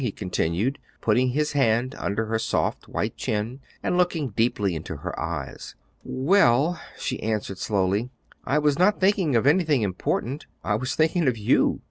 he 0.03 0.11
continued, 0.11 0.79
putting 0.99 1.29
his 1.29 1.51
hand 1.51 1.93
under 1.95 2.25
her 2.25 2.39
soft 2.39 2.87
white 2.89 3.15
chin 3.17 3.59
and 3.83 3.99
looking 3.99 4.29
deeply 4.29 4.73
into 4.73 4.95
her 4.97 5.13
eyes. 5.19 5.75
"Well," 6.03 6.81
she 6.97 7.21
answered 7.21 7.59
slowly, 7.59 8.09
"I 8.43 8.57
was 8.57 8.79
not 8.79 8.99
thinking 8.99 9.35
of 9.35 9.45
anything 9.45 9.83
important; 9.83 10.47
I 10.63 10.73
was 10.73 10.95
thinking 10.95 11.27
of 11.27 11.37
you. 11.37 11.79